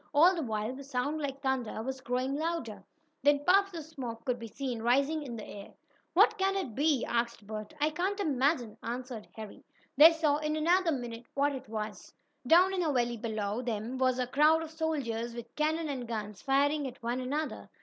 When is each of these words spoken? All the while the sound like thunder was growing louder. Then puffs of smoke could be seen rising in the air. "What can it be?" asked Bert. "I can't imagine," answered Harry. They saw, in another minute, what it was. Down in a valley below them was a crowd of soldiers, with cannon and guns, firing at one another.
All 0.15 0.33
the 0.33 0.41
while 0.41 0.73
the 0.73 0.83
sound 0.83 1.21
like 1.21 1.43
thunder 1.43 1.83
was 1.83 2.01
growing 2.01 2.33
louder. 2.33 2.83
Then 3.21 3.45
puffs 3.45 3.75
of 3.77 3.83
smoke 3.83 4.25
could 4.25 4.39
be 4.39 4.47
seen 4.47 4.81
rising 4.81 5.21
in 5.21 5.35
the 5.35 5.45
air. 5.45 5.75
"What 6.15 6.39
can 6.39 6.55
it 6.55 6.73
be?" 6.73 7.05
asked 7.07 7.45
Bert. 7.45 7.75
"I 7.79 7.91
can't 7.91 8.19
imagine," 8.19 8.77
answered 8.81 9.27
Harry. 9.35 9.63
They 9.97 10.11
saw, 10.11 10.37
in 10.37 10.55
another 10.55 10.91
minute, 10.91 11.27
what 11.35 11.53
it 11.53 11.69
was. 11.69 12.11
Down 12.47 12.73
in 12.73 12.81
a 12.81 12.91
valley 12.91 13.17
below 13.17 13.61
them 13.61 13.99
was 13.99 14.17
a 14.17 14.25
crowd 14.25 14.63
of 14.63 14.71
soldiers, 14.71 15.35
with 15.35 15.55
cannon 15.55 15.87
and 15.87 16.07
guns, 16.07 16.41
firing 16.41 16.87
at 16.87 17.03
one 17.03 17.19
another. 17.19 17.69